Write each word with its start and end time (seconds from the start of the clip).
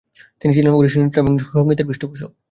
তিনি 0.41 0.51
ছিলেন 0.55 0.73
ওড়িশি 0.73 0.97
নৃত্য 0.99 1.17
এবং 1.19 1.33
সংগীতের 1.45 1.87
পৃষ্ঠপোষক। 1.89 2.31